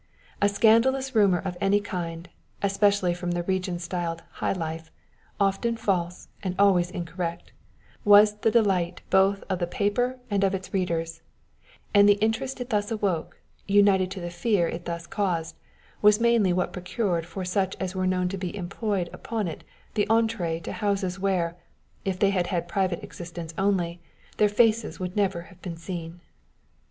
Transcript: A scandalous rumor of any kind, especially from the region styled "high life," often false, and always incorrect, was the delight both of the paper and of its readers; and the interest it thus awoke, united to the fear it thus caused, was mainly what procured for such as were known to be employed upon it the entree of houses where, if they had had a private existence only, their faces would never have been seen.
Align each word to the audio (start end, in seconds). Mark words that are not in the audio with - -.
A 0.41 0.49
scandalous 0.49 1.13
rumor 1.13 1.37
of 1.37 1.55
any 1.61 1.79
kind, 1.79 2.27
especially 2.63 3.13
from 3.13 3.29
the 3.33 3.43
region 3.43 3.77
styled 3.77 4.23
"high 4.41 4.51
life," 4.51 4.89
often 5.39 5.77
false, 5.77 6.27
and 6.41 6.55
always 6.57 6.89
incorrect, 6.89 7.51
was 8.03 8.37
the 8.37 8.49
delight 8.49 9.03
both 9.11 9.43
of 9.47 9.59
the 9.59 9.67
paper 9.67 10.17
and 10.31 10.43
of 10.43 10.55
its 10.55 10.73
readers; 10.73 11.21
and 11.93 12.09
the 12.09 12.15
interest 12.17 12.59
it 12.59 12.71
thus 12.71 12.89
awoke, 12.89 13.39
united 13.67 14.09
to 14.09 14.19
the 14.19 14.31
fear 14.31 14.67
it 14.67 14.85
thus 14.85 15.05
caused, 15.05 15.55
was 16.01 16.19
mainly 16.19 16.51
what 16.51 16.73
procured 16.73 17.27
for 17.27 17.45
such 17.45 17.75
as 17.79 17.93
were 17.95 18.07
known 18.07 18.27
to 18.29 18.39
be 18.39 18.57
employed 18.57 19.07
upon 19.13 19.47
it 19.47 19.63
the 19.93 20.07
entree 20.09 20.57
of 20.65 20.65
houses 20.65 21.19
where, 21.19 21.55
if 22.05 22.17
they 22.17 22.31
had 22.31 22.47
had 22.47 22.63
a 22.63 22.65
private 22.65 23.03
existence 23.03 23.53
only, 23.55 24.01
their 24.37 24.49
faces 24.49 24.99
would 24.99 25.15
never 25.15 25.41
have 25.43 25.61
been 25.61 25.77
seen. 25.77 26.21